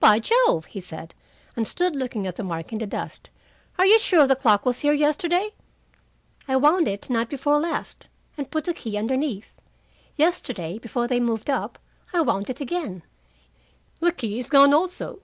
[0.00, 1.14] "By Jove!" he said,
[1.54, 3.30] and stood looking at the mark in the dust.
[3.78, 5.50] "Are you sure the clock was here yesterday?"
[6.48, 9.60] "I wound it night before last, and put the key underneath.
[10.16, 11.78] Yesterday, before they moved up,
[12.12, 13.04] I wound it again."
[14.00, 15.20] "The key is gone also.